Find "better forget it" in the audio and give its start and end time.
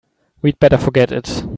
0.57-1.43